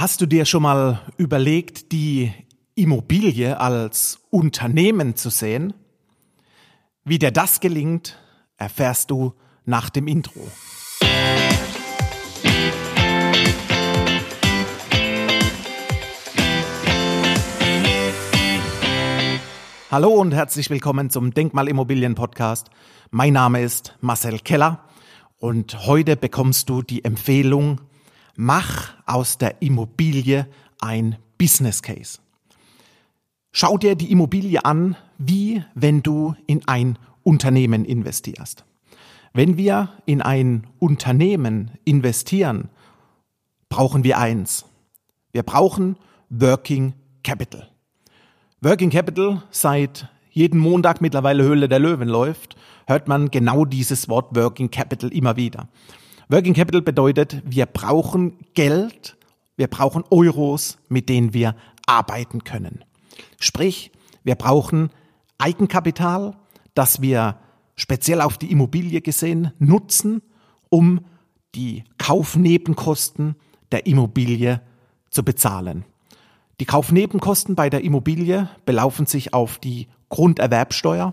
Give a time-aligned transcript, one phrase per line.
[0.00, 2.32] Hast du dir schon mal überlegt, die
[2.74, 5.74] Immobilie als Unternehmen zu sehen?
[7.04, 8.18] Wie dir das gelingt,
[8.56, 9.34] erfährst du
[9.66, 10.40] nach dem Intro.
[19.90, 22.70] Hallo und herzlich willkommen zum Denkmalimmobilien Podcast.
[23.10, 24.82] Mein Name ist Marcel Keller
[25.36, 27.82] und heute bekommst du die Empfehlung
[28.42, 30.46] Mach aus der Immobilie
[30.80, 32.20] ein Business Case.
[33.52, 38.64] Schau dir die Immobilie an, wie wenn du in ein Unternehmen investierst.
[39.34, 42.70] Wenn wir in ein Unternehmen investieren,
[43.68, 44.64] brauchen wir eins.
[45.32, 45.98] Wir brauchen
[46.30, 47.68] Working Capital.
[48.62, 54.34] Working Capital seit jeden Montag mittlerweile Höhle der Löwen läuft, hört man genau dieses Wort
[54.34, 55.68] Working Capital immer wieder.
[56.32, 59.16] Working Capital bedeutet, wir brauchen Geld,
[59.56, 61.56] wir brauchen Euros, mit denen wir
[61.86, 62.84] arbeiten können.
[63.40, 63.90] Sprich,
[64.22, 64.90] wir brauchen
[65.38, 66.36] Eigenkapital,
[66.74, 67.36] das wir
[67.74, 70.22] speziell auf die Immobilie gesehen nutzen,
[70.68, 71.00] um
[71.56, 73.34] die Kaufnebenkosten
[73.72, 74.62] der Immobilie
[75.10, 75.84] zu bezahlen.
[76.60, 81.12] Die Kaufnebenkosten bei der Immobilie belaufen sich auf die Grunderwerbsteuer.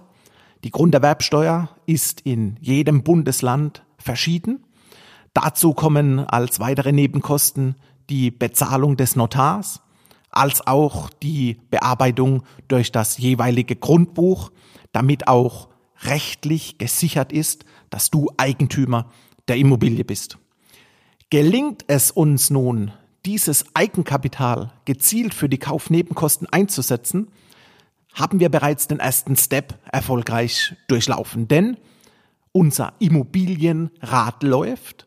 [0.64, 4.64] Die Grunderwerbsteuer ist in jedem Bundesland verschieden.
[5.38, 7.76] Dazu kommen als weitere Nebenkosten
[8.10, 9.82] die Bezahlung des Notars,
[10.32, 14.52] als auch die Bearbeitung durch das jeweilige Grundbuch,
[14.94, 15.70] damit auch
[16.02, 19.12] rechtlich gesichert ist, dass du Eigentümer
[19.48, 20.40] der Immobilie bist.
[21.30, 22.92] Gelingt es uns nun,
[23.24, 27.28] dieses Eigenkapital gezielt für die Kaufnebenkosten einzusetzen,
[28.16, 31.48] haben wir bereits den ersten Step erfolgreich durchlaufen.
[31.48, 31.78] Denn
[32.54, 35.07] unser Immobilienrat läuft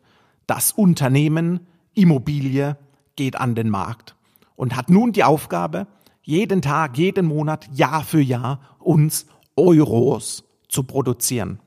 [0.51, 1.61] das Unternehmen
[1.93, 2.75] Immobilie
[3.15, 4.17] geht an den Markt
[4.57, 5.87] und hat nun die Aufgabe,
[6.23, 11.61] jeden Tag, jeden Monat, Jahr für Jahr uns Euros zu produzieren.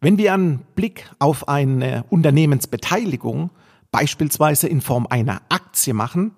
[0.00, 3.50] Wenn wir einen Blick auf eine Unternehmensbeteiligung
[3.90, 6.30] beispielsweise in Form einer Aktie machen,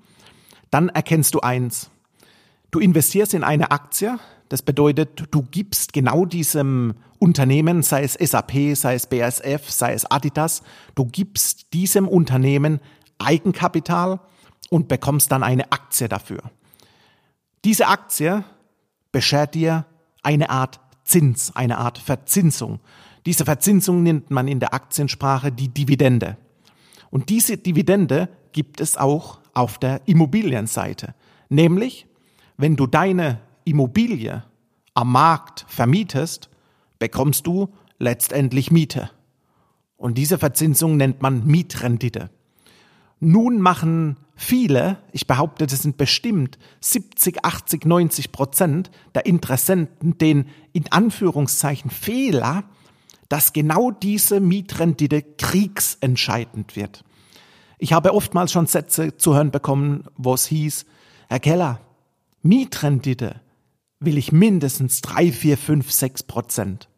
[0.71, 1.91] dann erkennst du eins.
[2.71, 4.19] Du investierst in eine Aktie,
[4.53, 10.05] das bedeutet, du gibst genau diesem Unternehmen, sei es SAP, sei es BASF, sei es
[10.05, 10.63] Adidas,
[10.95, 12.79] du gibst diesem Unternehmen
[13.19, 14.21] Eigenkapital
[14.69, 16.43] und bekommst dann eine Aktie dafür.
[17.65, 18.45] Diese Aktie
[19.11, 19.87] beschert dir
[20.23, 22.81] eine Art Zins, eine Art Verzinsung.
[23.25, 26.37] Diese Verzinsung nennt man in der Aktiensprache die Dividende.
[27.11, 31.15] Und diese Dividende gibt es auch auf der Immobilienseite.
[31.49, 32.07] Nämlich,
[32.59, 34.45] wenn du deine Immobilie
[34.95, 36.51] am Markt vermietest,
[36.99, 39.11] bekommst du letztendlich Miete.
[39.97, 42.31] Und diese Verzinsung nennt man Mietrendite.
[43.21, 50.49] Nun machen viele, ich behaupte, das sind bestimmt 70, 80, 90 Prozent der Interessenten den
[50.73, 52.65] in Anführungszeichen Fehler,
[53.29, 57.05] dass genau diese Mietrendite kriegsentscheidend wird.
[57.79, 60.85] Ich habe oftmals schon Sätze zu hören bekommen, wo es hieß,
[61.29, 61.81] Herr Keller,
[62.43, 63.41] Mietrendite
[64.05, 66.89] will ich mindestens drei, vier, fünf, sechs Prozent.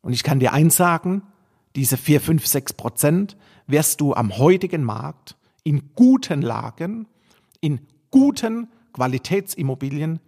[0.00, 1.22] Und ich kann dir eins sagen,
[1.76, 3.36] diese 4, 5, 6 Prozent
[3.66, 7.06] wirst du am heutigen Markt in guten Lagen,
[7.60, 10.20] in guten Qualitätsimmobilien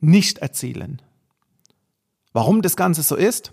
[0.00, 1.02] nicht erzielen.
[2.32, 3.52] Warum das Ganze so ist?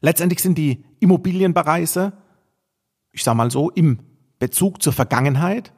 [0.00, 2.12] Letztendlich sind die Immobilienpreise,
[3.12, 4.00] ich sage mal so, im
[4.38, 5.72] Bezug zur Vergangenheit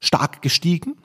[0.00, 0.96] stark gestiegen.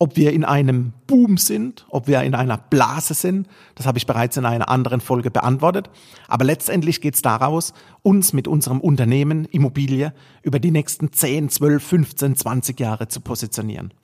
[0.00, 3.46] Ob wir in einem Boom sind, ob wir in einer Blase sind,
[3.76, 5.88] das habe ich bereits in einer anderen Folge beantwortet.
[6.26, 7.72] Aber letztendlich geht es daraus,
[8.02, 10.12] uns mit unserem Unternehmen Immobilie
[10.42, 13.94] über die nächsten 10, 12, 15, 20 Jahre zu positionieren.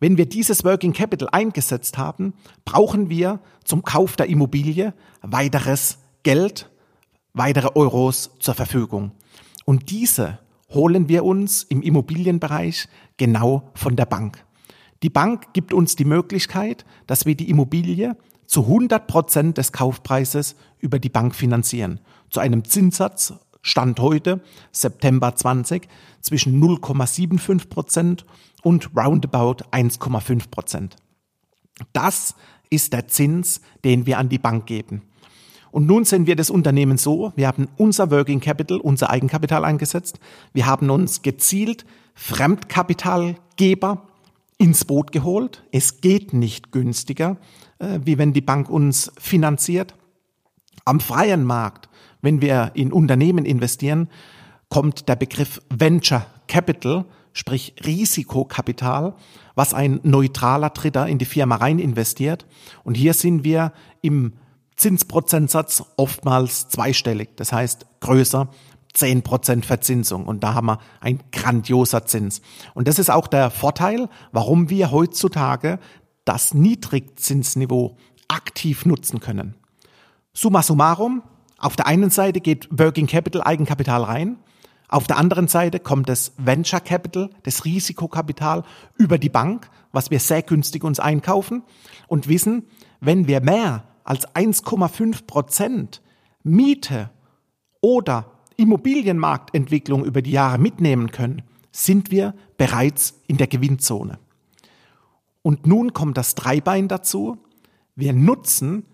[0.00, 2.32] Wenn wir dieses Working Capital eingesetzt haben,
[2.64, 6.70] brauchen wir zum Kauf der Immobilie weiteres Geld,
[7.34, 9.12] weitere Euros zur Verfügung.
[9.64, 10.38] Und diese
[10.70, 14.44] holen wir uns im Immobilienbereich genau von der Bank.
[15.02, 18.16] Die Bank gibt uns die Möglichkeit, dass wir die Immobilie
[18.46, 22.00] zu 100 Prozent des Kaufpreises über die Bank finanzieren.
[22.30, 24.40] Zu einem Zinssatz Stand heute,
[24.72, 25.88] September 20,
[26.20, 28.24] zwischen 0,75 Prozent
[28.62, 30.96] und roundabout 1,5 Prozent.
[31.92, 32.34] Das
[32.70, 35.02] ist der Zins, den wir an die Bank geben.
[35.70, 40.18] Und nun sehen wir das Unternehmen so, wir haben unser Working Capital, unser Eigenkapital eingesetzt.
[40.54, 41.84] Wir haben uns gezielt
[42.14, 44.07] Fremdkapitalgeber
[44.58, 45.64] ins Boot geholt.
[45.72, 47.38] Es geht nicht günstiger,
[47.78, 49.94] äh, wie wenn die Bank uns finanziert.
[50.84, 51.88] Am freien Markt,
[52.20, 54.08] wenn wir in Unternehmen investieren,
[54.68, 57.04] kommt der Begriff Venture Capital
[57.38, 59.14] sprich Risikokapital,
[59.54, 62.46] was ein neutraler Dritter in die Firma rein investiert.
[62.82, 63.72] Und hier sind wir
[64.02, 64.32] im
[64.76, 68.48] Zinsprozentsatz oftmals zweistellig, das heißt größer
[68.94, 70.26] 10% Verzinsung.
[70.26, 72.40] Und da haben wir ein grandioser Zins.
[72.74, 75.78] Und das ist auch der Vorteil, warum wir heutzutage
[76.24, 77.96] das Niedrigzinsniveau
[78.28, 79.54] aktiv nutzen können.
[80.32, 81.22] Summa summarum,
[81.58, 84.38] auf der einen Seite geht Working Capital Eigenkapital rein,
[84.88, 88.64] auf der anderen Seite kommt das Venture Capital, das Risikokapital
[88.96, 91.62] über die Bank, was wir sehr günstig uns einkaufen
[92.06, 92.66] und wissen,
[93.00, 96.02] wenn wir mehr als 1,5 Prozent
[96.42, 97.10] Miete
[97.82, 104.18] oder Immobilienmarktentwicklung über die Jahre mitnehmen können, sind wir bereits in der Gewinnzone.
[105.42, 107.38] Und nun kommt das Dreibein dazu.
[107.94, 108.84] Wir nutzen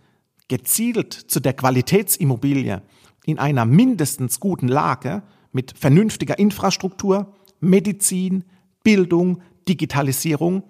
[0.48, 2.82] gezielt zu der Qualitätsimmobilie
[3.24, 5.22] in einer mindestens guten Lage
[5.52, 8.44] mit vernünftiger Infrastruktur, Medizin,
[8.82, 10.64] Bildung, Digitalisierung,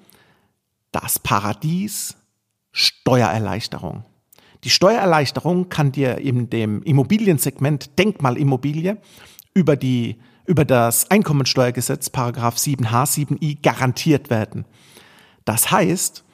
[0.93, 2.17] das Paradies
[2.71, 4.05] Steuererleichterung.
[4.65, 8.97] Die Steuererleichterung kann dir in dem Immobiliensegment Denkmalimmobilie
[9.53, 10.17] über die
[10.47, 14.67] über das Einkommensteuergesetz Paragraph 7h 7i garantiert werden.
[15.45, 16.25] Das heißt,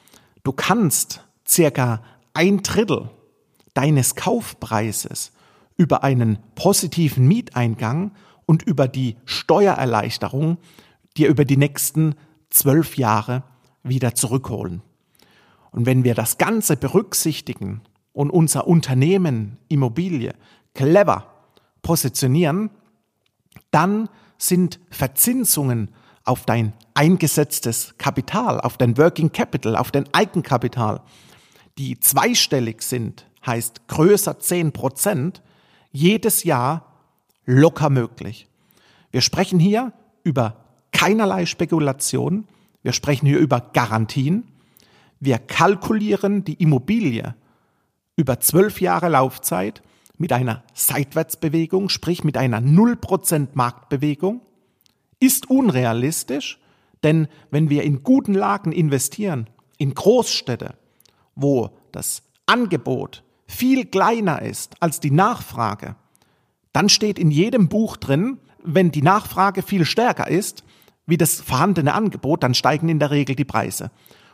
[0.43, 2.01] du kannst circa
[2.33, 3.09] ein Drittel
[3.73, 5.31] deines Kaufpreises
[5.77, 8.11] über einen positiven Mieteingang
[8.45, 10.57] und über die Steuererleichterung
[11.17, 12.15] dir über die nächsten
[12.49, 13.43] zwölf Jahre
[13.83, 14.81] wieder zurückholen.
[15.71, 17.81] Und wenn wir das Ganze berücksichtigen
[18.13, 20.33] und unser Unternehmen Immobilie
[20.73, 21.25] clever
[21.81, 22.69] positionieren,
[23.71, 25.91] dann sind Verzinsungen
[26.23, 31.01] auf dein eingesetztes Kapital, auf dein Working Capital, auf dein Eigenkapital,
[31.77, 35.41] die zweistellig sind, heißt größer 10 Prozent,
[35.91, 36.85] jedes Jahr
[37.45, 38.47] locker möglich.
[39.11, 39.93] Wir sprechen hier
[40.23, 40.57] über
[40.91, 42.47] keinerlei Spekulation.
[42.83, 44.47] Wir sprechen hier über Garantien.
[45.19, 47.35] Wir kalkulieren die Immobilie
[48.21, 49.81] über zwölf Jahre Laufzeit
[50.17, 54.41] mit einer Seitwärtsbewegung, sprich mit einer 0% Marktbewegung.
[55.19, 56.59] Ist unrealistisch,
[57.03, 60.75] denn wenn wir in guten Lagen investieren, in Großstädte,
[61.33, 65.95] wo das Angebot viel kleiner ist als die Nachfrage,
[66.73, 70.63] dann steht in jedem Buch drin, wenn die Nachfrage viel stärker ist
[71.07, 73.89] wie das vorhandene Angebot, dann steigen in der Regel die Preise.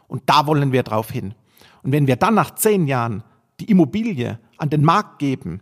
[0.10, 1.34] Und da wollen wir drauf hin.
[1.84, 3.24] Und wenn wir dann nach zehn Jahren
[3.60, 5.62] die Immobilie an den Markt geben,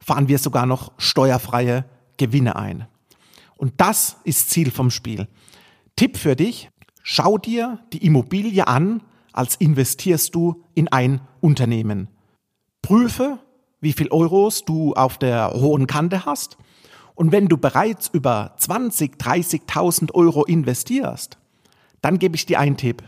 [0.00, 1.84] fahren wir sogar noch steuerfreie
[2.16, 2.86] Gewinne ein.
[3.56, 5.28] Und das ist Ziel vom Spiel.
[5.96, 6.70] Tipp für dich,
[7.02, 9.02] schau dir die Immobilie an,
[9.32, 12.08] als investierst du in ein Unternehmen.
[12.82, 13.38] Prüfe,
[13.80, 16.56] wie viel Euros du auf der hohen Kante hast.
[17.14, 21.38] Und wenn du bereits über 20, 30.000 Euro investierst,
[22.02, 23.02] dann gebe ich dir einen Tipp.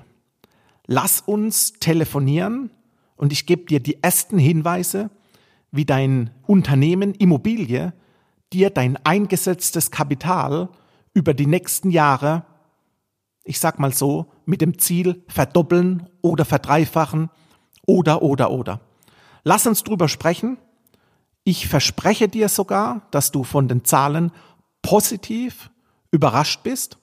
[0.87, 2.71] Lass uns telefonieren
[3.19, 5.11] und ich gebe dir die ersten Hinweise,
[5.71, 7.93] wie dein Unternehmen Immobilie
[8.53, 10.71] dir dein eingesetztes Kapital
[11.13, 12.45] über die nächsten Jahre,
[13.45, 17.29] ich sag mal so, mit dem Ziel verdoppeln oder verdreifachen
[17.87, 18.81] oder oder oder.
[19.45, 20.57] Lass uns drüber sprechen.
[21.45, 24.33] Ich verspreche dir sogar, dass du von den Zahlen
[24.81, 25.71] positiv
[26.11, 26.99] überrascht bist.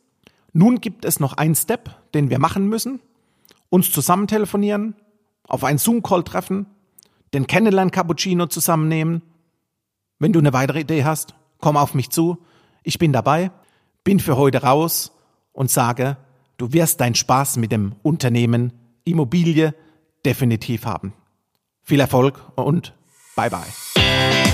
[0.53, 3.01] Nun gibt es noch einen Step, den wir machen müssen.
[3.69, 4.95] Uns zusammen telefonieren,
[5.47, 6.67] auf einen Zoom-Call treffen,
[7.33, 9.21] den Kennenlern-Cappuccino zusammennehmen.
[10.19, 12.37] Wenn du eine weitere Idee hast, komm auf mich zu.
[12.83, 13.51] Ich bin dabei,
[14.03, 15.11] bin für heute raus
[15.51, 16.17] und sage,
[16.57, 18.73] du wirst deinen Spaß mit dem Unternehmen
[19.03, 19.73] Immobilie
[20.25, 21.13] definitiv haben.
[21.81, 22.93] Viel Erfolg und
[23.35, 24.44] bye bye.